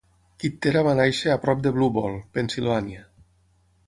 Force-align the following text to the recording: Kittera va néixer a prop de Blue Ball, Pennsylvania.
Kittera 0.43 0.81
va 0.87 0.95
néixer 0.99 1.29
a 1.33 1.37
prop 1.43 1.61
de 1.67 1.71
Blue 1.75 1.91
Ball, 1.97 2.17
Pennsylvania. 2.39 3.05